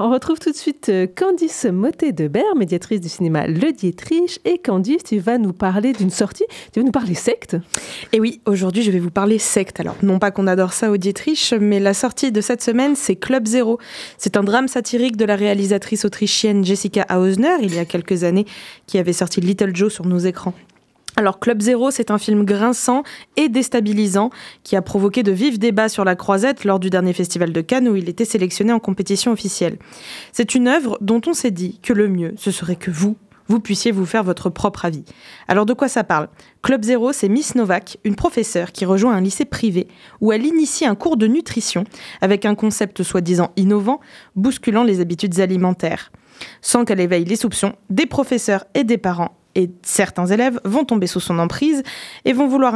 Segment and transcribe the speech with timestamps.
[0.00, 4.40] on retrouve tout de suite euh, Candice Motet de Ber, médiatrice du cinéma Le Dietrich.
[4.46, 7.56] Et Candice, tu vas nous parler d'une sortie, tu vas nous parler secte
[8.12, 9.78] Et oui, aujourd'hui je vais vous parler secte.
[9.78, 13.16] Alors, non pas qu'on adore ça au Dietrich, mais la sortie de cette semaine, c'est
[13.16, 13.78] Club Zero.
[14.16, 18.46] C'est un drame satirique de la réalisatrice autrichienne Jessica Hausner, il y a quelques années,
[18.86, 20.54] qui avait sorti Little Joe sur nos écrans.
[21.16, 23.02] Alors Club Zero, c'est un film grinçant
[23.36, 24.30] et déstabilisant
[24.62, 27.88] qui a provoqué de vifs débats sur la croisette lors du dernier festival de Cannes
[27.88, 29.78] où il était sélectionné en compétition officielle.
[30.32, 33.16] C'est une œuvre dont on s'est dit que le mieux, ce serait que vous,
[33.48, 35.04] vous puissiez vous faire votre propre avis.
[35.48, 36.28] Alors de quoi ça parle?
[36.62, 39.88] Club Zero, c'est Miss Novak, une professeure qui rejoint un lycée privé
[40.20, 41.84] où elle initie un cours de nutrition
[42.20, 44.00] avec un concept soi-disant innovant,
[44.36, 46.12] bousculant les habitudes alimentaires.
[46.62, 51.06] Sans qu'elle éveille les soupçons des professeurs et des parents et certains élèves vont tomber
[51.06, 51.82] sous son emprise
[52.24, 52.74] et vont vouloir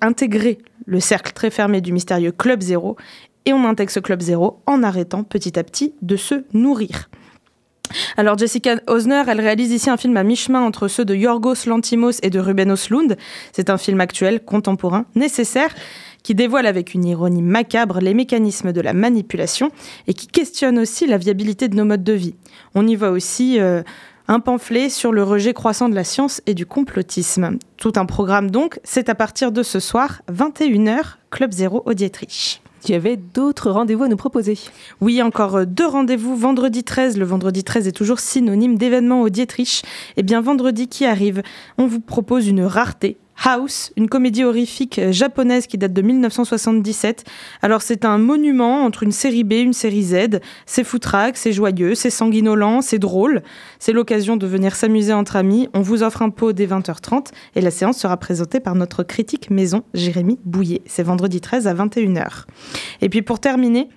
[0.00, 2.96] intégrer le cercle très fermé du mystérieux Club Zéro.
[3.44, 7.08] Et on intègre ce Club Zéro en arrêtant petit à petit de se nourrir.
[8.16, 12.20] Alors Jessica Osner, elle réalise ici un film à mi-chemin entre ceux de Yorgos Lantimos
[12.22, 13.16] et de Ruben Oslund.
[13.52, 15.74] C'est un film actuel, contemporain, nécessaire,
[16.22, 19.70] qui dévoile avec une ironie macabre les mécanismes de la manipulation
[20.06, 22.34] et qui questionne aussi la viabilité de nos modes de vie.
[22.74, 23.82] On y voit aussi euh,
[24.28, 27.58] un pamphlet sur le rejet croissant de la science et du complotisme.
[27.76, 32.62] Tout un programme donc, c'est à partir de ce soir, 21h, Club Zéro au Dietrich.
[32.84, 34.58] Tu avais d'autres rendez-vous à nous proposer?
[35.00, 36.34] Oui, encore deux rendez-vous.
[36.34, 39.84] Vendredi 13, le vendredi 13 est toujours synonyme d'événement au Dietrich.
[40.16, 41.42] Eh bien, vendredi qui arrive,
[41.78, 47.24] on vous propose une rareté, House, une comédie horrifique japonaise qui date de 1977.
[47.60, 50.40] Alors c'est un monument entre une série B une série Z.
[50.64, 53.42] C'est foutraque, c'est joyeux, c'est sanguinolent, c'est drôle.
[53.80, 55.68] C'est l'occasion de venir s'amuser entre amis.
[55.74, 59.50] On vous offre un pot dès 20h30 et la séance sera présentée par notre critique
[59.50, 60.82] maison Jérémy Bouillet.
[60.86, 62.44] C'est vendredi 13 à 21h.
[63.00, 63.88] Et puis pour terminer,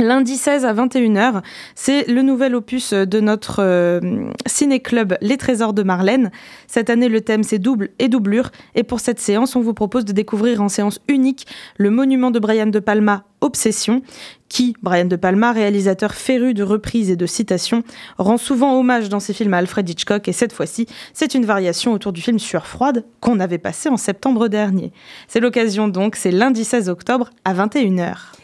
[0.00, 1.42] Lundi 16 à 21h,
[1.76, 4.00] c'est le nouvel opus de notre euh,
[4.44, 6.32] ciné-club Les Trésors de Marlène.
[6.66, 8.50] Cette année, le thème c'est double et doublure.
[8.74, 11.46] Et pour cette séance, on vous propose de découvrir en séance unique
[11.76, 14.02] le monument de Brian De Palma, Obsession,
[14.48, 17.84] qui, Brian De Palma, réalisateur féru de reprises et de citations,
[18.18, 20.26] rend souvent hommage dans ses films à Alfred Hitchcock.
[20.26, 23.96] Et cette fois-ci, c'est une variation autour du film Sueur froide qu'on avait passé en
[23.96, 24.90] septembre dernier.
[25.28, 28.34] C'est l'occasion donc, c'est lundi 16 octobre à 21h.